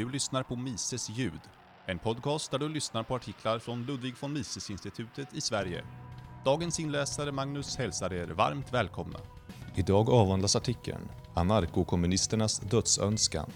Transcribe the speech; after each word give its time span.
Du 0.00 0.10
lyssnar 0.10 0.42
på 0.42 0.56
Mises 0.56 1.10
ljud, 1.10 1.40
en 1.86 1.98
podcast 1.98 2.50
där 2.50 2.58
du 2.58 2.68
lyssnar 2.68 3.02
på 3.02 3.14
artiklar 3.14 3.58
från 3.58 3.86
Ludwig 3.86 4.14
von 4.20 4.32
Mises-institutet 4.32 5.28
i 5.34 5.40
Sverige. 5.40 5.84
Dagens 6.44 6.80
inläsare 6.80 7.32
Magnus 7.32 7.76
hälsar 7.76 8.12
er 8.12 8.26
varmt 8.26 8.72
välkomna. 8.72 9.18
Idag 9.76 10.10
avhandlas 10.10 10.56
artikeln 10.56 11.08
Anarkokommunisternas 11.34 12.60
dödsönskan. 12.60 13.50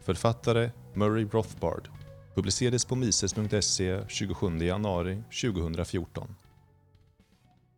Författare 0.00 0.70
Murray 0.94 1.24
Rothbard. 1.24 1.88
Publicerades 2.34 2.84
på 2.84 2.96
mises.se 2.96 4.08
27 4.08 4.58
januari 4.58 5.22
2014. 5.42 6.34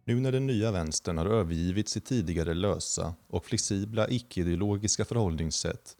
Nu 0.05 0.21
när 0.21 0.33
den 0.33 0.47
nya 0.47 0.71
vänstern 0.71 1.19
har 1.19 1.27
övergivit 1.27 1.89
sitt 1.89 2.07
tidigare 2.07 2.55
lösa 2.55 3.15
och 3.29 3.45
flexibla 3.45 4.11
icke-ideologiska 4.11 5.05
förhållningssätt 5.05 5.97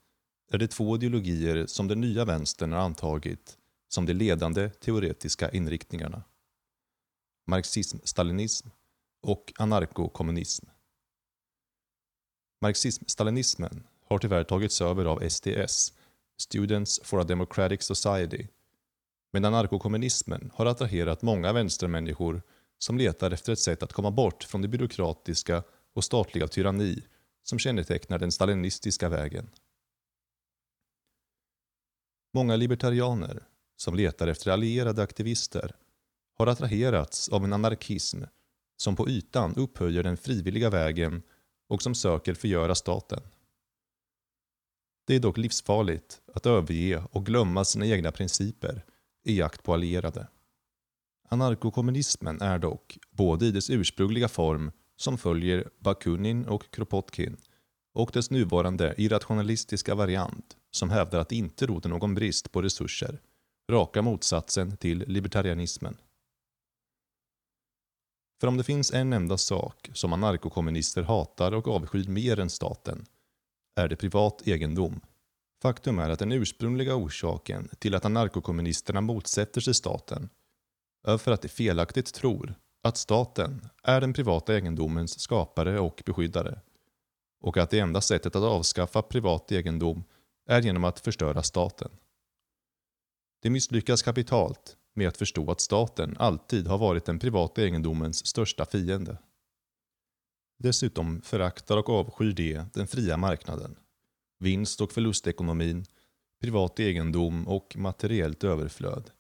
är 0.51 0.59
det 0.59 0.69
två 0.69 0.97
ideologier 0.97 1.67
som 1.67 1.89
den 1.89 2.01
nya 2.01 2.25
vänstern 2.25 2.73
har 2.73 2.81
antagit 2.81 3.59
som 3.89 4.07
de 4.07 4.13
ledande 4.13 4.71
teoretiska 4.71 5.51
inriktningarna. 5.51 6.23
Marxism-stalinism 7.47 8.69
och 9.23 9.53
anarkokommunism. 9.57 10.67
Marxism-stalinismen 12.61 13.87
har 14.09 14.19
tyvärr 14.19 14.45
tagits 14.45 14.81
över 14.81 15.05
av 15.05 15.29
SDS, 15.29 15.93
Students 16.41 17.01
for 17.05 17.21
a 17.21 17.25
Democratic 17.25 17.83
Society, 17.83 18.47
men 19.33 19.45
anarkokommunismen 19.45 20.51
har 20.55 20.67
attraherat 20.67 21.23
många 21.23 21.53
vänstermänniskor 21.53 22.43
som 22.79 22.99
letar 22.99 23.31
efter 23.31 23.53
ett 23.53 23.59
sätt 23.59 23.83
att 23.83 23.93
komma 23.93 24.11
bort 24.11 24.45
från 24.45 24.63
det 24.63 24.69
byråkratiska 24.69 25.63
och 25.95 26.05
statliga 26.05 26.49
tyranni 26.49 27.03
som 27.43 27.59
kännetecknar 27.59 28.19
den 28.19 28.33
stalinistiska 28.33 29.09
vägen. 29.09 29.51
Många 32.39 32.57
libertarianer 32.57 33.43
som 33.77 33.95
letar 33.95 34.29
efter 34.29 34.51
allierade 34.51 35.03
aktivister 35.03 35.77
har 36.37 36.47
attraherats 36.47 37.29
av 37.29 37.45
en 37.45 37.53
anarkism 37.53 38.23
som 38.77 38.97
på 38.97 39.09
ytan 39.09 39.55
upphöjer 39.57 40.03
den 40.03 40.17
frivilliga 40.17 40.71
vägen 40.71 41.23
och 41.69 41.83
som 41.83 41.95
söker 41.95 42.35
förgöra 42.35 42.75
staten. 42.75 43.21
Det 45.07 45.15
är 45.15 45.21
dock 45.21 45.37
livsfarligt 45.39 46.21
att 46.35 46.47
överge 46.47 47.03
och 47.11 47.27
glömma 47.27 47.65
sina 47.65 47.87
egna 47.87 48.13
principer 48.13 48.85
i 49.25 49.39
jakt 49.39 49.63
på 49.63 49.73
allierade. 49.73 50.29
Anarkokommunismen 51.29 52.41
är 52.41 52.59
dock, 52.59 52.99
både 53.11 53.47
i 53.47 53.51
dess 53.51 53.71
ursprungliga 53.71 54.29
form 54.29 54.73
som 54.97 55.19
följer 55.19 55.71
Bakunin 55.79 56.47
och 56.47 56.71
Kropotkin 56.71 57.37
och 57.95 58.11
dess 58.13 58.31
nuvarande 58.31 58.95
irrationalistiska 58.97 59.95
variant 59.95 60.58
som 60.71 60.91
hävdar 60.91 61.21
att 61.21 61.29
det 61.29 61.37
inte 61.37 61.67
råder 61.67 61.89
någon 61.89 62.15
brist 62.15 62.53
på 62.53 62.63
resurser, 62.63 63.21
raka 63.71 64.03
motsatsen 64.03 64.77
till 64.77 65.05
libertarianismen. 65.07 65.97
För 68.41 68.49
om 68.49 68.57
det 68.57 68.65
finns 68.65 68.93
en 68.93 69.13
enda 69.13 69.39
sak 69.39 69.91
som 69.93 70.13
anarkokommunister 70.13 71.03
hatar 71.03 71.55
och 71.55 71.69
avskyr 71.69 72.09
mer 72.09 72.41
än 72.41 72.51
staten, 72.51 73.07
är 73.77 73.89
det 73.89 73.97
privat 73.97 74.49
egendom. 74.49 75.01
Faktum 75.63 75.99
är 75.99 76.11
att 76.11 76.19
den 76.19 76.33
ursprungliga 76.33 76.95
orsaken 76.95 77.69
till 77.79 77.95
att 77.95 78.05
anarkokommunisterna 78.05 79.01
motsätter 79.01 79.61
sig 79.61 79.75
staten 79.75 80.29
är 81.07 81.19
för 81.19 81.33
att 81.33 81.43
de 81.43 81.49
felaktigt 81.49 82.15
tror 82.15 82.55
att 82.83 82.97
staten 82.97 83.69
är 83.83 84.01
den 84.01 84.13
privata 84.13 84.57
egendomens 84.57 85.21
skapare 85.21 85.81
och 85.81 86.03
beskyddare 86.07 86.61
och 87.41 87.57
att 87.57 87.71
det 87.71 87.79
enda 87.79 88.01
sättet 88.01 88.37
att 88.37 88.43
avskaffa 88.43 89.03
privat 89.03 89.53
egendom 89.53 90.05
är 90.49 90.63
genom 90.63 90.85
att 90.85 91.01
förstöra 91.01 91.43
staten. 91.43 91.91
De 93.43 93.51
misslyckas 93.51 94.03
kapitalt 94.03 94.77
med 94.95 95.09
att 95.09 95.17
förstå 95.17 95.51
att 95.51 95.61
staten 95.61 96.17
alltid 96.19 96.67
har 96.67 96.79
varit 96.79 97.05
den 97.05 97.19
privata 97.19 97.63
egendomens 97.63 98.27
största 98.27 98.67
fiende. 98.67 99.19
Dessutom 100.59 101.23
föraktar 101.23 101.77
och 101.77 101.89
avskyr 101.89 102.33
de 102.33 102.65
den 102.73 102.87
fria 102.87 103.17
marknaden, 103.17 103.77
vinst 104.39 104.81
och 104.81 104.93
förlustekonomin, 104.93 105.85
privat 106.41 106.81
egendom 106.81 107.49
och 107.49 107.77
materiellt 107.77 108.45
överflöd, 108.45 109.11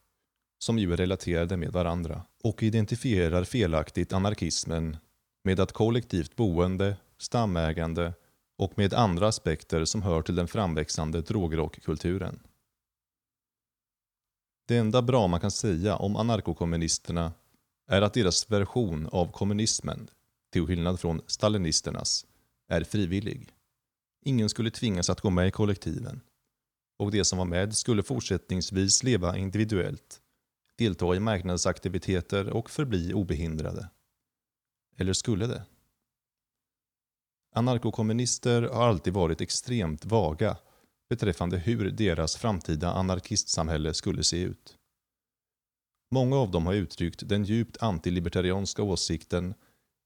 som 0.58 0.78
ju 0.78 0.92
är 0.92 0.97
relaterade 0.97 1.56
med 1.56 1.72
varandra, 1.72 2.22
och 2.44 2.62
identifierar 2.62 3.44
felaktigt 3.44 4.12
anarkismen 4.12 4.97
med 5.44 5.60
att 5.60 5.72
kollektivt 5.72 6.36
boende, 6.36 6.97
stamägande 7.19 8.12
och 8.58 8.78
med 8.78 8.94
andra 8.94 9.28
aspekter 9.28 9.84
som 9.84 10.02
hör 10.02 10.22
till 10.22 10.34
den 10.34 10.48
framväxande 10.48 11.20
drogrockkulturen. 11.20 12.41
Det 14.66 14.76
enda 14.76 15.02
bra 15.02 15.26
man 15.26 15.41
kan 15.41 15.50
säga 15.50 15.96
om 15.96 16.16
anarkokommunisterna 16.16 17.32
är 17.86 18.02
att 18.02 18.14
deras 18.14 18.50
version 18.50 19.08
av 19.12 19.32
kommunismen, 19.32 20.10
till 20.52 20.66
skillnad 20.66 21.00
från 21.00 21.20
stalinisternas, 21.26 22.26
är 22.68 22.84
frivillig. 22.84 23.54
Ingen 24.24 24.48
skulle 24.48 24.70
tvingas 24.70 25.10
att 25.10 25.20
gå 25.20 25.30
med 25.30 25.48
i 25.48 25.50
kollektiven. 25.50 26.20
Och 26.98 27.10
de 27.10 27.24
som 27.24 27.38
var 27.38 27.44
med 27.44 27.76
skulle 27.76 28.02
fortsättningsvis 28.02 29.02
leva 29.02 29.36
individuellt, 29.36 30.20
delta 30.76 31.14
i 31.14 31.20
marknadsaktiviteter 31.20 32.50
och 32.50 32.70
förbli 32.70 33.14
obehindrade. 33.14 33.88
Eller 34.97 35.12
skulle 35.12 35.47
det? 35.47 35.62
Anarkokommunister 37.58 38.62
har 38.62 38.88
alltid 38.88 39.12
varit 39.12 39.41
extremt 39.41 40.04
vaga 40.04 40.56
beträffande 41.10 41.58
hur 41.58 41.91
deras 41.91 42.36
framtida 42.36 42.92
anarkistsamhälle 42.92 43.94
skulle 43.94 44.24
se 44.24 44.42
ut. 44.42 44.76
Många 46.10 46.36
av 46.36 46.50
dem 46.50 46.66
har 46.66 46.74
uttryckt 46.74 47.28
den 47.28 47.44
djupt 47.44 47.82
antilibertarianska 47.82 48.82
åsikten 48.82 49.54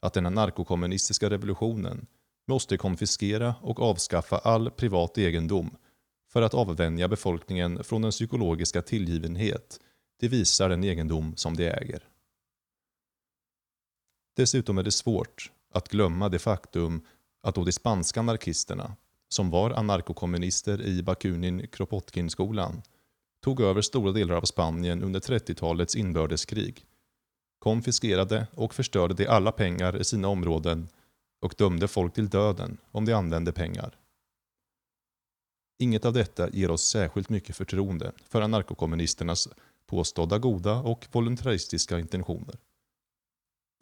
att 0.03 0.15
den 0.15 0.27
anarkokommunistiska 0.27 1.31
revolutionen 1.31 2.07
måste 2.49 2.77
konfiskera 2.77 3.55
och 3.61 3.81
avskaffa 3.81 4.39
all 4.39 4.71
privat 4.71 5.19
egendom 5.19 5.77
för 6.33 6.43
att 6.43 6.55
avvänja 6.55 7.09
befolkningen 7.09 7.85
från 7.85 8.03
den 8.03 8.11
psykologiska 8.11 8.83
tillgivenhet 8.83 9.81
det 10.21 10.29
visar 10.29 10.69
den 10.69 10.85
egendom 10.85 11.37
som 11.37 11.57
de 11.57 11.69
äger. 11.69 12.09
Dessutom 14.37 14.79
är 14.79 14.83
det 14.83 14.93
svårt 14.93 15.53
att 15.75 15.89
glömma 15.89 16.29
det 16.29 16.39
faktum 16.39 17.03
att 17.43 17.55
då 17.55 17.65
de 17.65 17.73
spanska 17.73 18.21
anarkisterna, 18.21 18.97
som 19.29 19.51
var 19.51 19.71
anarkokommunister 19.71 20.83
i 20.83 21.03
Bakunin-Kropotkin-skolan, 21.03 22.83
tog 23.45 23.61
över 23.61 23.81
stora 23.81 24.13
delar 24.13 24.35
av 24.35 24.43
Spanien 24.43 25.03
under 25.03 25.21
30-talets 25.21 25.97
inbördeskrig, 25.97 26.87
konfiskerade 27.59 28.47
och 28.55 28.75
förstörde 28.75 29.15
de 29.15 29.27
alla 29.27 29.53
pengar 29.53 30.01
i 30.01 30.05
sina 30.05 30.29
områden 30.29 30.89
och 31.41 31.55
dömde 31.59 31.89
folk 31.89 32.15
till 32.15 32.29
döden 32.29 32.79
om 32.91 33.05
de 33.05 33.13
använde 33.13 33.53
pengar. 33.53 33.99
Inget 35.79 36.05
av 36.05 36.13
detta 36.13 36.51
ger 36.51 36.71
oss 36.71 36.83
särskilt 36.89 37.29
mycket 37.29 37.57
förtroende 37.57 38.13
för 38.25 38.43
anarkokommunisternas 38.43 39.49
påstådda 39.87 40.39
goda 40.39 40.75
och 40.75 41.07
voluntaristiska 41.13 41.99
intentioner. 41.99 42.57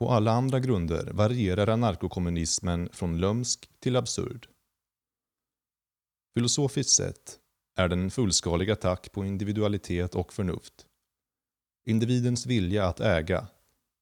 På 0.01 0.11
alla 0.11 0.33
andra 0.33 0.61
grunder 0.61 1.11
varierar 1.13 1.67
anarkokommunismen 1.67 2.89
från 2.93 3.21
lömsk 3.21 3.71
till 3.81 3.97
absurd. 3.97 4.49
Filosofiskt 6.35 6.91
sett 6.91 7.39
är 7.77 7.89
den 7.89 8.01
en 8.01 8.11
fullskalig 8.11 8.71
attack 8.71 9.13
på 9.13 9.25
individualitet 9.25 10.15
och 10.15 10.33
förnuft. 10.33 10.87
Individens 11.87 12.47
vilja 12.47 12.87
att 12.87 13.01
äga, 13.01 13.47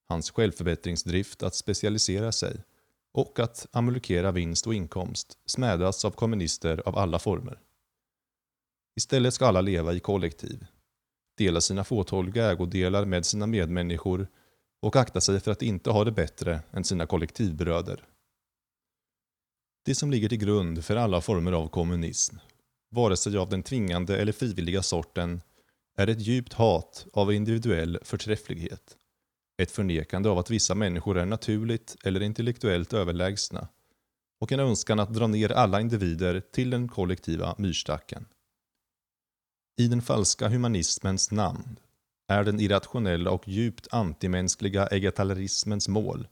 hans 0.09 0.31
självförbättringsdrift 0.31 1.43
att 1.43 1.55
specialisera 1.55 2.33
sig 2.33 2.65
och 3.13 3.39
att 3.39 3.67
amulkera 3.73 4.33
vinst 4.33 4.67
och 4.67 4.75
inkomst 4.75 5.39
smädas 5.47 6.05
av 6.05 6.11
kommunister 6.11 6.83
av 6.87 6.99
alla 6.99 7.19
former. 7.19 7.61
Istället 8.97 9.35
ska 9.35 9.47
alla 9.47 9.61
leva 9.61 9.93
i 9.93 10.01
kollektiv, 10.01 10.67
dela 11.37 11.61
sina 11.61 11.85
fåtaliga 11.85 12.51
ägodelar 12.51 13.05
med 13.05 13.27
sina 13.27 13.47
medmänniskor 13.47 14.29
och 14.81 14.97
akta 14.97 15.21
sig 15.21 15.41
för 15.41 15.51
att 15.51 15.63
inte 15.63 15.91
ha 15.91 16.05
det 16.05 16.13
bättre 16.13 16.61
än 16.73 16.85
sina 16.85 17.07
kollektivbröder. 17.07 18.05
Det 19.85 19.95
som 19.95 20.11
ligger 20.11 20.29
till 20.29 20.39
grund 20.39 20.85
för 20.85 20.97
alla 20.97 21.21
former 21.21 21.53
av 21.53 21.69
kommunism, 21.69 22.37
vare 22.91 23.17
sig 23.17 23.37
av 23.37 23.49
den 23.49 23.63
tvingande 23.63 24.19
eller 24.19 24.33
frivilliga 24.33 24.83
sorten, 24.83 25.41
är 25.97 26.07
ett 26.07 26.21
djupt 26.21 26.53
hat 26.53 27.07
av 27.13 27.33
individuell 27.33 27.99
förträfflighet. 28.03 28.97
Ett 29.63 29.71
förnekande 29.71 30.29
av 30.29 30.39
att 30.39 30.51
vissa 30.51 30.75
människor 30.75 31.19
är 31.19 31.27
naturligt 31.27 31.97
eller 32.05 32.23
intellektuellt 32.23 32.93
överlägsna 32.93 33.69
och 34.41 34.53
en 34.53 34.61
önskan 34.61 35.01
att 35.01 35.15
dra 35.15 35.27
ner 35.27 35.53
alla 35.53 35.81
individer 35.81 36.41
till 36.41 36.71
den 36.71 36.89
kollektiva 36.89 37.55
myrstacken. 37.59 38.27
I 39.77 39.89
den 39.89 40.03
falska 40.03 40.49
humanismens 40.49 41.31
namn 41.31 41.79
är 42.29 42.45
den 42.45 42.61
irrationella 42.61 43.31
och 43.31 43.49
djupt 43.49 43.89
antimänskliga 43.91 44.87
egalitarismens 44.87 45.89
mål 45.89 46.29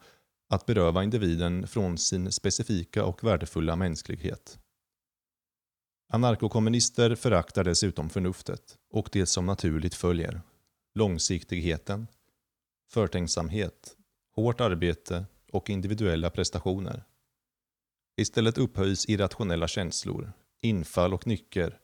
att 0.49 0.67
beröva 0.67 1.05
individen 1.05 1.67
från 1.67 1.99
sin 1.99 2.33
specifika 2.33 3.05
och 3.05 3.25
värdefulla 3.25 3.77
mänsklighet. 3.77 4.59
Anarkokommunister 6.13 7.15
föraktar 7.15 7.65
dessutom 7.65 8.11
förnuftet 8.11 8.79
och 8.91 9.09
det 9.13 9.27
som 9.27 9.47
naturligt 9.47 9.95
följer. 9.95 10.41
Långsiktigheten, 10.95 12.07
förtänksamhet, 12.91 13.97
hårt 14.35 14.61
arbete 14.61 15.25
och 15.53 15.71
individuella 15.71 16.31
prestationer. 16.31 17.05
Istället 18.17 18.59
upphöjs 18.59 19.09
irrationella 19.09 19.69
känslor, 19.69 20.33
infall 20.61 21.15
och 21.15 21.27
nycker 21.27 21.79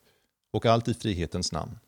och 0.51 0.67
allt 0.67 0.89
i 0.89 0.95
frihetens 0.95 1.53
namn. 1.53 1.79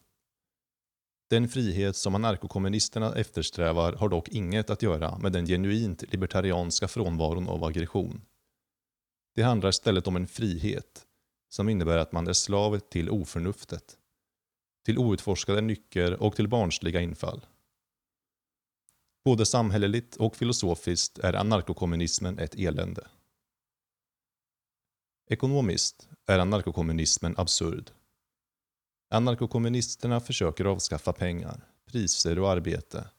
Den 1.34 1.48
frihet 1.48 1.96
som 1.96 2.14
anarkokommunisterna 2.14 3.14
eftersträvar 3.14 3.92
har 3.92 4.08
dock 4.08 4.28
inget 4.28 4.70
att 4.70 4.82
göra 4.82 5.18
med 5.18 5.32
den 5.32 5.46
genuint 5.46 6.12
libertarianska 6.12 6.88
frånvaron 6.88 7.48
av 7.48 7.64
aggression. 7.64 8.22
Det 9.34 9.42
handlar 9.42 9.70
istället 9.70 10.06
om 10.06 10.16
en 10.16 10.26
frihet 10.26 11.06
som 11.48 11.68
innebär 11.68 11.98
att 11.98 12.12
man 12.12 12.26
är 12.26 12.32
slav 12.32 12.78
till 12.78 13.10
oförnuftet, 13.10 13.98
till 14.84 14.98
outforskade 14.98 15.60
nycker 15.60 16.22
och 16.22 16.36
till 16.36 16.48
barnsliga 16.48 17.00
infall. 17.00 17.46
Både 19.24 19.46
samhälleligt 19.46 20.16
och 20.16 20.36
filosofiskt 20.36 21.18
är 21.18 21.32
anarkokommunismen 21.32 22.38
ett 22.38 22.54
elände. 22.54 23.06
Ekonomiskt 25.30 26.08
är 26.26 26.38
anarkokommunismen 26.38 27.34
absurd. 27.38 27.90
Anarkokommunisterna 29.14 30.20
försöker 30.20 30.64
avskaffa 30.64 31.12
pengar, 31.12 31.68
priser 31.86 32.38
och 32.38 32.50
arbete 32.50 33.10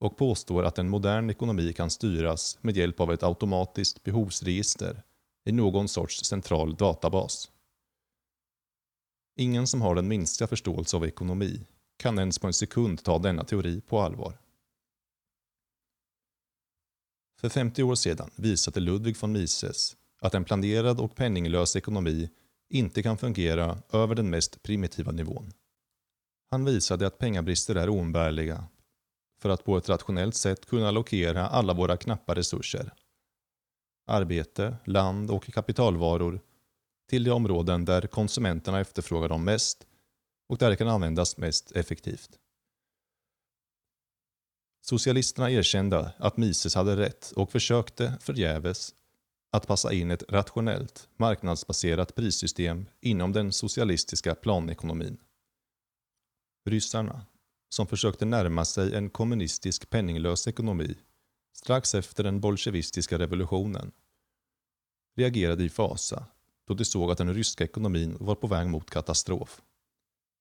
och 0.00 0.16
påstår 0.16 0.64
att 0.64 0.78
en 0.78 0.88
modern 0.88 1.30
ekonomi 1.30 1.72
kan 1.72 1.90
styras 1.90 2.58
med 2.60 2.76
hjälp 2.76 3.00
av 3.00 3.12
ett 3.12 3.22
automatiskt 3.22 4.02
behovsregister 4.02 5.02
i 5.44 5.52
någon 5.52 5.88
sorts 5.88 6.24
central 6.24 6.74
databas. 6.74 7.50
Ingen 9.36 9.66
som 9.66 9.82
har 9.82 9.94
den 9.94 10.08
minsta 10.08 10.46
förståelse 10.46 10.96
av 10.96 11.06
ekonomi 11.06 11.66
kan 11.96 12.18
ens 12.18 12.38
på 12.38 12.46
en 12.46 12.52
sekund 12.52 13.04
ta 13.04 13.18
denna 13.18 13.44
teori 13.44 13.80
på 13.80 14.00
allvar. 14.00 14.38
För 17.40 17.48
50 17.48 17.82
år 17.82 17.94
sedan 17.94 18.30
visade 18.36 18.80
Ludwig 18.80 19.16
von 19.20 19.32
Mises 19.32 19.96
att 20.20 20.34
en 20.34 20.44
planerad 20.44 21.00
och 21.00 21.16
penninglös 21.16 21.76
ekonomi 21.76 22.30
inte 22.74 23.02
kan 23.02 23.18
fungera 23.18 23.78
över 23.92 24.14
den 24.14 24.30
mest 24.30 24.62
primitiva 24.62 25.12
nivån. 25.12 25.52
Han 26.50 26.64
visade 26.64 27.06
att 27.06 27.18
pengabrister 27.18 27.74
är 27.74 27.88
oumbärliga 27.88 28.64
för 29.40 29.48
att 29.48 29.64
på 29.64 29.76
ett 29.76 29.88
rationellt 29.88 30.34
sätt 30.34 30.66
kunna 30.66 30.88
allokera 30.88 31.46
alla 31.48 31.74
våra 31.74 31.96
knappa 31.96 32.34
resurser. 32.34 32.92
Arbete, 34.06 34.76
land 34.84 35.30
och 35.30 35.44
kapitalvaror 35.52 36.40
till 37.08 37.24
de 37.24 37.30
områden 37.30 37.84
där 37.84 38.06
konsumenterna 38.06 38.80
efterfrågar 38.80 39.28
dem 39.28 39.44
mest 39.44 39.86
och 40.48 40.58
där 40.58 40.70
det 40.70 40.76
kan 40.76 40.88
användas 40.88 41.36
mest 41.36 41.72
effektivt. 41.72 42.38
Socialisterna 44.82 45.50
erkände 45.50 46.14
att 46.18 46.36
Mises 46.36 46.74
hade 46.74 46.96
rätt 46.96 47.32
och 47.36 47.52
försökte 47.52 48.18
förgäves 48.20 48.94
att 49.54 49.66
passa 49.66 49.92
in 49.92 50.10
ett 50.10 50.24
rationellt, 50.28 51.08
marknadsbaserat 51.16 52.14
prissystem 52.14 52.86
inom 53.00 53.32
den 53.32 53.52
socialistiska 53.52 54.34
planekonomin. 54.34 55.16
Ryssarna, 56.66 57.26
som 57.68 57.86
försökte 57.86 58.24
närma 58.24 58.64
sig 58.64 58.94
en 58.94 59.10
kommunistisk 59.10 59.90
penninglös 59.90 60.48
ekonomi 60.48 60.96
strax 61.56 61.94
efter 61.94 62.24
den 62.24 62.40
bolsjevistiska 62.40 63.18
revolutionen, 63.18 63.92
reagerade 65.16 65.64
i 65.64 65.68
fasa 65.68 66.26
då 66.66 66.74
de 66.74 66.84
såg 66.84 67.10
att 67.10 67.18
den 67.18 67.34
ryska 67.34 67.64
ekonomin 67.64 68.16
var 68.20 68.34
på 68.34 68.46
väg 68.46 68.66
mot 68.66 68.90
katastrof. 68.90 69.62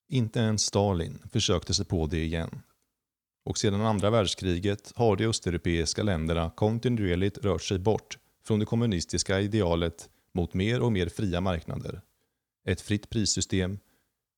Inte 0.09 0.39
ens 0.39 0.61
Stalin 0.61 1.19
försökte 1.31 1.73
sig 1.73 1.85
på 1.85 2.07
det 2.07 2.23
igen. 2.23 2.61
Och 3.45 3.57
sedan 3.57 3.81
andra 3.81 4.09
världskriget 4.09 4.91
har 4.95 5.15
de 5.15 5.25
östeuropeiska 5.25 6.03
länderna 6.03 6.49
kontinuerligt 6.55 7.37
rört 7.37 7.63
sig 7.63 7.79
bort 7.79 8.17
från 8.43 8.59
det 8.59 8.65
kommunistiska 8.65 9.39
idealet 9.39 10.09
mot 10.33 10.53
mer 10.53 10.81
och 10.81 10.91
mer 10.91 11.09
fria 11.09 11.41
marknader. 11.41 12.01
Ett 12.65 12.81
fritt 12.81 13.09
prissystem, 13.09 13.79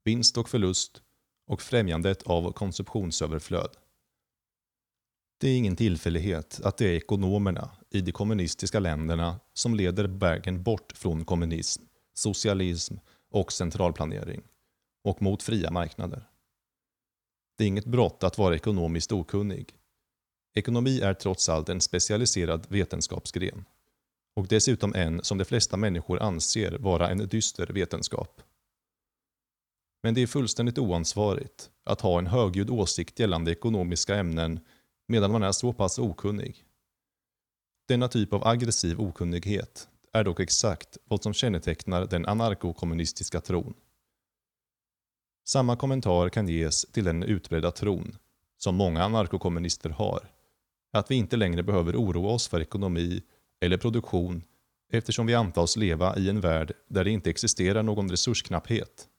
vinst 0.03 0.37
och 0.37 0.49
förlust 0.49 1.01
och 1.47 1.61
främjandet 1.61 2.23
av 2.23 2.51
konsumtionsöverflöd. 2.51 3.69
Det 5.37 5.49
är 5.49 5.57
ingen 5.57 5.75
tillfällighet 5.75 6.61
att 6.63 6.77
det 6.77 6.85
är 6.85 6.93
ekonomerna 6.93 7.69
i 7.89 8.01
de 8.01 8.11
kommunistiska 8.11 8.79
länderna 8.79 9.39
som 9.53 9.75
leder 9.75 10.05
vägen 10.05 10.63
bort 10.63 10.93
från 10.95 11.25
kommunism, 11.25 11.83
socialism 12.13 12.95
och 13.31 13.51
centralplanering 13.51 14.43
och 15.03 15.21
mot 15.21 15.43
fria 15.43 15.71
marknader. 15.71 16.29
Det 17.57 17.63
är 17.63 17.67
inget 17.67 17.85
brott 17.85 18.23
att 18.23 18.37
vara 18.37 18.55
ekonomiskt 18.55 19.11
okunnig. 19.11 19.75
Ekonomi 20.55 20.99
är 20.99 21.13
trots 21.13 21.49
allt 21.49 21.69
en 21.69 21.81
specialiserad 21.81 22.65
vetenskapsgren 22.69 23.65
och 24.35 24.47
dessutom 24.47 24.95
en 24.95 25.23
som 25.23 25.37
de 25.37 25.45
flesta 25.45 25.77
människor 25.77 26.21
anser 26.21 26.77
vara 26.77 27.09
en 27.09 27.27
dyster 27.27 27.67
vetenskap. 27.67 28.41
Men 30.03 30.13
det 30.13 30.21
är 30.21 30.27
fullständigt 30.27 30.77
oansvarigt 30.77 31.69
att 31.83 32.01
ha 32.01 32.19
en 32.19 32.27
högljudd 32.27 32.69
åsikt 32.69 33.19
gällande 33.19 33.51
ekonomiska 33.51 34.15
ämnen 34.15 34.59
medan 35.07 35.31
man 35.31 35.43
är 35.43 35.51
så 35.51 35.73
pass 35.73 35.99
okunnig. 35.99 36.63
Denna 37.87 38.07
typ 38.07 38.33
av 38.33 38.47
aggressiv 38.47 39.01
okunnighet 39.01 39.87
är 40.11 40.23
dock 40.23 40.39
exakt 40.39 40.97
vad 41.05 41.23
som 41.23 41.33
kännetecknar 41.33 42.05
den 42.05 42.25
anarkokommunistiska 42.25 43.41
tron. 43.41 43.73
Samma 45.47 45.75
kommentar 45.75 46.29
kan 46.29 46.47
ges 46.47 46.81
till 46.91 47.03
den 47.03 47.23
utbredda 47.23 47.71
tron, 47.71 48.17
som 48.57 48.75
många 48.75 49.03
anarkokommunister 49.03 49.89
har, 49.89 50.31
att 50.93 51.11
vi 51.11 51.15
inte 51.15 51.38
längre 51.38 51.63
behöver 51.63 51.95
oroa 51.95 52.33
oss 52.33 52.47
för 52.47 52.61
ekonomi 52.61 53.21
eller 53.61 53.77
produktion 53.77 54.43
eftersom 54.91 55.25
vi 55.25 55.33
antas 55.33 55.77
leva 55.77 56.17
i 56.17 56.29
en 56.29 56.41
värld 56.41 56.73
där 56.87 57.03
det 57.03 57.11
inte 57.11 57.29
existerar 57.29 57.83
någon 57.83 58.09
resursknapphet. 58.09 59.09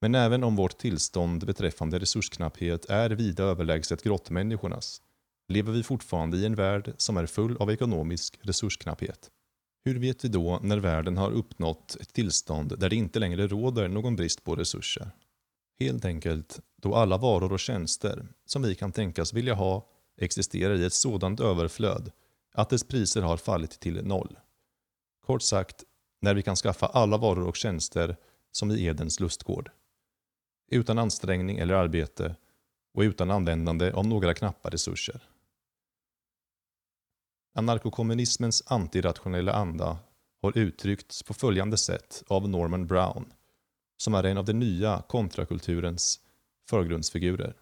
Men 0.00 0.14
även 0.14 0.44
om 0.44 0.56
vårt 0.56 0.78
tillstånd 0.78 1.46
beträffande 1.46 1.98
resursknapphet 1.98 2.84
är 2.84 3.10
vida 3.10 3.44
överlägset 3.44 4.02
grottmänniskornas 4.02 5.02
lever 5.48 5.72
vi 5.72 5.82
fortfarande 5.82 6.36
i 6.36 6.46
en 6.46 6.54
värld 6.54 6.94
som 6.96 7.16
är 7.16 7.26
full 7.26 7.56
av 7.56 7.70
ekonomisk 7.70 8.38
resursknapphet. 8.42 9.30
Hur 9.84 9.98
vet 9.98 10.24
vi 10.24 10.28
då 10.28 10.60
när 10.62 10.78
världen 10.78 11.16
har 11.16 11.30
uppnått 11.30 11.96
ett 12.00 12.12
tillstånd 12.12 12.78
där 12.78 12.88
det 12.88 12.96
inte 12.96 13.18
längre 13.18 13.46
råder 13.46 13.88
någon 13.88 14.16
brist 14.16 14.44
på 14.44 14.56
resurser? 14.56 15.10
Helt 15.80 16.04
enkelt 16.04 16.60
då 16.82 16.94
alla 16.94 17.16
varor 17.16 17.52
och 17.52 17.60
tjänster 17.60 18.26
som 18.46 18.62
vi 18.62 18.74
kan 18.74 18.92
tänkas 18.92 19.32
vilja 19.32 19.54
ha 19.54 19.88
existerar 20.20 20.74
i 20.74 20.84
ett 20.84 20.92
sådant 20.92 21.40
överflöd 21.40 22.10
att 22.52 22.70
dess 22.70 22.84
priser 22.84 23.22
har 23.22 23.36
fallit 23.36 23.80
till 23.80 24.04
noll. 24.06 24.38
Kort 25.26 25.42
sagt, 25.42 25.84
när 26.20 26.34
vi 26.34 26.42
kan 26.42 26.56
skaffa 26.56 26.86
alla 26.86 27.16
varor 27.16 27.46
och 27.46 27.56
tjänster 27.56 28.16
som 28.52 28.70
i 28.70 28.84
Edens 28.84 29.20
lustgård. 29.20 29.70
Utan 30.70 30.98
ansträngning 30.98 31.58
eller 31.58 31.74
arbete 31.74 32.36
och 32.94 33.00
utan 33.00 33.30
användande 33.30 33.92
av 33.92 34.06
några 34.06 34.34
knappa 34.34 34.70
resurser. 34.70 35.22
Anarkokommunismens 37.54 38.62
antirationella 38.66 39.52
anda 39.52 39.98
har 40.42 40.58
uttryckts 40.58 41.22
på 41.22 41.34
följande 41.34 41.76
sätt 41.76 42.22
av 42.26 42.48
Norman 42.48 42.86
Brown, 42.86 43.32
som 43.96 44.14
är 44.14 44.24
en 44.24 44.38
av 44.38 44.44
den 44.44 44.58
nya 44.58 45.02
kontrakulturens 45.08 46.20
förgrundsfigurer. 46.68 47.56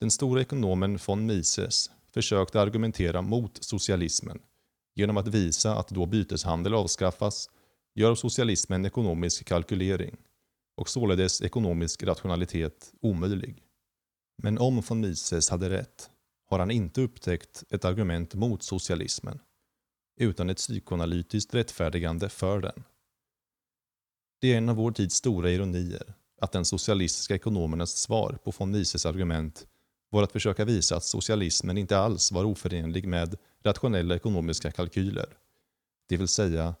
Den 0.00 0.10
stora 0.10 0.40
ekonomen 0.40 0.98
von 1.06 1.26
Mises 1.26 1.90
försökte 2.14 2.60
argumentera 2.60 3.22
mot 3.22 3.64
socialismen 3.64 4.38
genom 4.94 5.16
att 5.16 5.28
visa 5.28 5.78
att 5.78 5.88
då 5.88 6.06
byteshandel 6.06 6.74
avskaffas 6.74 7.50
gör 7.94 8.14
socialismen 8.14 8.84
ekonomisk 8.84 9.44
kalkylering 9.44 10.16
och 10.76 10.88
således 10.88 11.42
ekonomisk 11.42 12.02
rationalitet 12.02 12.92
omöjlig. 13.00 13.62
Men 14.42 14.58
om 14.58 14.82
von 14.88 15.00
Mises 15.00 15.50
hade 15.50 15.70
rätt 15.70 16.10
har 16.48 16.58
han 16.58 16.70
inte 16.70 17.00
upptäckt 17.00 17.64
ett 17.70 17.84
argument 17.84 18.34
mot 18.34 18.62
socialismen 18.62 19.38
utan 20.20 20.50
ett 20.50 20.56
psykoanalytiskt 20.56 21.54
rättfärdigande 21.54 22.28
för 22.28 22.60
den. 22.60 22.84
Det 24.40 24.52
är 24.52 24.58
en 24.58 24.68
av 24.68 24.76
vår 24.76 24.92
tids 24.92 25.14
stora 25.14 25.50
ironier 25.50 26.14
att 26.40 26.52
den 26.52 26.64
socialistiska 26.64 27.34
ekonomernas 27.34 27.96
svar 27.96 28.38
på 28.44 28.52
von 28.58 28.70
Mises 28.70 29.06
argument 29.06 29.66
var 30.10 30.22
att 30.22 30.32
försöka 30.32 30.64
visa 30.64 30.96
att 30.96 31.04
socialismen 31.04 31.78
inte 31.78 31.98
alls 31.98 32.32
var 32.32 32.44
oförenlig 32.44 33.06
med 33.08 33.36
rationella 33.64 34.14
ekonomiska 34.14 34.70
kalkyler. 34.70 35.36
Det 36.08 36.16
vill 36.16 36.28
säga 36.28 36.74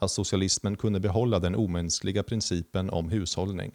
att 0.00 0.10
socialismen 0.10 0.76
kunde 0.76 1.00
behålla 1.00 1.38
den 1.38 1.54
omänskliga 1.54 2.22
principen 2.22 2.90
om 2.90 3.10
hushållning. 3.10 3.72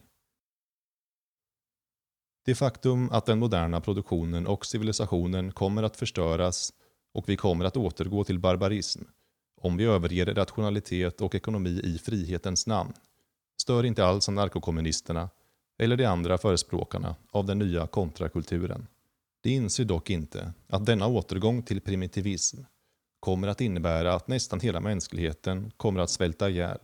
Det 2.45 2.55
faktum 2.55 3.09
att 3.11 3.25
den 3.25 3.39
moderna 3.39 3.81
produktionen 3.81 4.47
och 4.47 4.65
civilisationen 4.65 5.51
kommer 5.51 5.83
att 5.83 5.97
förstöras 5.97 6.73
och 7.13 7.29
vi 7.29 7.37
kommer 7.37 7.65
att 7.65 7.77
återgå 7.77 8.23
till 8.23 8.39
barbarism 8.39 9.03
Om 9.61 9.77
vi 9.77 9.83
överger 9.83 10.25
rationalitet 10.25 11.21
och 11.21 11.35
ekonomi 11.35 11.81
i 11.83 11.97
frihetens 11.97 12.67
namn 12.67 12.93
stör 13.61 13.85
inte 13.85 14.05
alls 14.05 14.29
anarkokommunisterna 14.29 15.29
eller 15.81 15.97
de 15.97 16.05
andra 16.05 16.37
förespråkarna 16.37 17.15
av 17.31 17.45
den 17.45 17.59
nya 17.59 17.87
kontrakulturen. 17.87 18.87
De 19.41 19.49
inser 19.49 19.85
dock 19.85 20.09
inte 20.09 20.53
att 20.67 20.85
denna 20.85 21.07
återgång 21.07 21.63
till 21.63 21.81
primitivism 21.81 22.61
kommer 23.19 23.47
att 23.47 23.61
innebära 23.61 24.13
att 24.13 24.27
nästan 24.27 24.59
hela 24.59 24.79
mänskligheten 24.79 25.71
kommer 25.77 25.99
att 25.99 26.09
svälta 26.09 26.49
ihjäl 26.49 26.79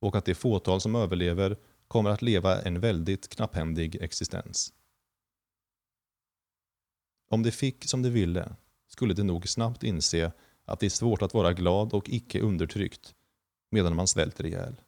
och 0.00 0.16
att 0.16 0.24
det 0.24 0.34
fåtal 0.34 0.80
som 0.80 0.94
överlever 0.94 1.56
kommer 1.88 2.10
att 2.10 2.22
leva 2.22 2.62
en 2.62 2.80
väldigt 2.80 3.28
knapphändig 3.28 4.02
existens. 4.02 4.72
Om 7.28 7.42
de 7.42 7.50
fick 7.50 7.84
som 7.84 8.02
de 8.02 8.10
ville 8.10 8.56
skulle 8.88 9.14
de 9.14 9.22
nog 9.22 9.48
snabbt 9.48 9.82
inse 9.82 10.32
att 10.64 10.80
det 10.80 10.86
är 10.86 10.90
svårt 10.90 11.22
att 11.22 11.34
vara 11.34 11.52
glad 11.52 11.92
och 11.92 12.08
icke 12.08 12.40
undertryckt 12.40 13.14
medan 13.70 13.96
man 13.96 14.06
svälter 14.06 14.46
ihjäl. 14.46 14.80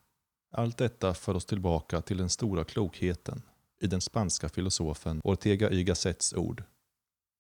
Allt 0.51 0.79
detta 0.79 1.15
för 1.15 1.35
oss 1.35 1.47
tillbaka 1.47 2.01
till 2.01 2.17
den 2.17 2.31
stora 2.31 2.65
klokheten 2.65 3.43
i 3.81 3.87
den 3.87 4.01
spanska 4.01 4.49
filosofen 4.49 5.21
Ortega 5.25 5.71
y 5.71 5.85
Gassets 5.85 6.35
ord. 6.35 6.65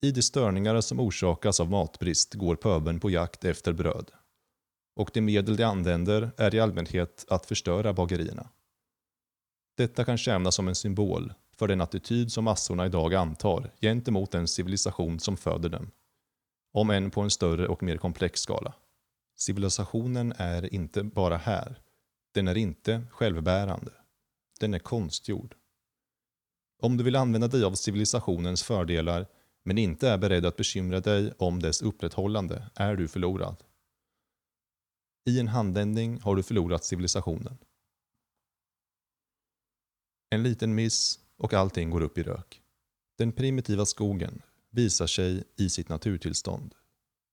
I 0.02 0.10
de 0.10 0.22
störningar 0.22 0.80
som 0.80 1.00
orsakas 1.00 1.60
av 1.60 1.70
matbrist 1.70 2.34
går 2.34 2.56
pöbeln 2.56 3.00
på 3.00 3.10
jakt 3.10 3.44
efter 3.44 3.72
bröd. 3.72 4.10
Och 4.96 5.10
de 5.14 5.20
medel 5.20 5.56
de 5.56 5.64
använder 5.64 6.30
är 6.36 6.54
i 6.54 6.60
allmänhet 6.60 7.24
att 7.28 7.46
förstöra 7.46 7.92
bagerierna. 7.92 8.48
Detta 9.76 10.04
kan 10.04 10.18
tjäna 10.18 10.52
som 10.52 10.68
en 10.68 10.74
symbol 10.74 11.32
för 11.56 11.68
den 11.68 11.80
attityd 11.80 12.32
som 12.32 12.44
massorna 12.44 12.86
idag 12.86 13.14
antar 13.14 13.70
gentemot 13.80 14.30
den 14.30 14.48
civilisation 14.48 15.20
som 15.20 15.36
föder 15.36 15.68
dem. 15.68 15.90
Om 16.72 16.90
än 16.90 17.10
på 17.10 17.20
en 17.20 17.30
större 17.30 17.68
och 17.68 17.82
mer 17.82 17.96
komplex 17.96 18.40
skala. 18.40 18.74
Civilisationen 19.36 20.32
är 20.36 20.74
inte 20.74 21.02
bara 21.02 21.36
här. 21.36 21.78
Den 22.32 22.49
är 22.49 22.56
inte 22.56 23.06
självbärande. 23.11 23.92
Den 24.61 24.75
är 24.75 24.78
konstgjord. 24.78 25.54
Om 26.82 26.97
du 26.97 27.04
vill 27.04 27.16
använda 27.16 27.49
dig 27.49 27.64
av 27.64 27.75
civilisationens 27.75 28.62
fördelar 28.62 29.26
men 29.64 29.78
inte 29.78 30.08
är 30.08 30.18
beredd 30.18 30.47
att 30.47 30.56
bekymra 30.56 31.00
dig 31.00 31.32
om 31.38 31.61
dess 31.62 31.82
upprätthållande 31.82 32.70
är 32.75 32.97
du 32.97 33.08
förlorad. 33.08 33.64
I 35.25 35.40
en 35.40 35.49
handvändning 35.49 36.20
har 36.20 36.37
du 36.37 36.42
förlorat 36.42 36.85
civilisationen. 36.85 37.58
En 40.30 40.42
liten 40.42 40.75
miss 40.75 41.20
och 41.37 41.54
allting 41.54 41.90
går 41.90 42.00
upp 42.00 42.18
i 42.18 42.23
rök. 42.23 42.62
Den 43.18 43.32
primitiva 43.32 43.87
skogen 43.87 44.42
visar 44.70 45.06
sig 45.06 45.44
i 45.56 45.70
sitt 45.70 45.88
naturtillstånd. 45.88 46.75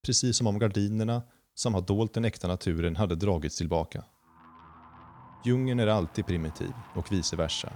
Precis 0.05 0.37
som 0.37 0.47
om 0.47 0.59
gardinerna 0.59 1.21
som 1.53 1.73
har 1.73 1.81
dolt 1.81 2.13
den 2.13 2.25
äkta 2.25 2.47
naturen 2.47 2.95
hade 2.95 3.15
dragits 3.15 3.57
tillbaka. 3.57 4.05
Djungeln 5.45 5.79
är 5.79 5.87
alltid 5.87 6.25
primitiv 6.25 6.73
och 6.93 7.11
vice 7.11 7.35
versa. 7.35 7.69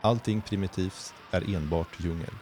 Allting 0.00 0.40
primitivt 0.40 1.14
är 1.30 1.54
enbart 1.54 2.00
djungel. 2.00 2.34